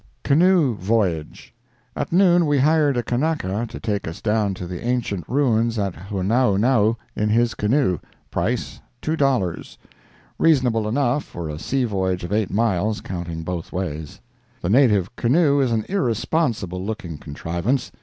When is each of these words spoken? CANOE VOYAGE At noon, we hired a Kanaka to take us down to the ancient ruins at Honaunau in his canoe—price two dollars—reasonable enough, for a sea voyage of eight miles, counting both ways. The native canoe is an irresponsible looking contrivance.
CANOE 0.23 0.73
VOYAGE 0.73 1.53
At 1.95 2.11
noon, 2.11 2.47
we 2.47 2.57
hired 2.57 2.97
a 2.97 3.03
Kanaka 3.03 3.67
to 3.69 3.79
take 3.79 4.07
us 4.07 4.19
down 4.19 4.55
to 4.55 4.65
the 4.65 4.83
ancient 4.83 5.25
ruins 5.29 5.77
at 5.77 5.93
Honaunau 5.93 6.97
in 7.15 7.29
his 7.29 7.53
canoe—price 7.53 8.81
two 8.99 9.15
dollars—reasonable 9.15 10.87
enough, 10.87 11.23
for 11.23 11.49
a 11.49 11.59
sea 11.59 11.83
voyage 11.83 12.23
of 12.23 12.33
eight 12.33 12.49
miles, 12.49 12.99
counting 12.99 13.43
both 13.43 13.71
ways. 13.71 14.19
The 14.63 14.69
native 14.69 15.15
canoe 15.15 15.59
is 15.59 15.71
an 15.71 15.85
irresponsible 15.87 16.83
looking 16.83 17.19
contrivance. 17.19 17.91